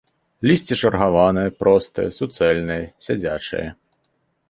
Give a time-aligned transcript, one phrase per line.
[0.51, 3.67] Лісце чаргаванае, простае, суцэльнае, сядзячае.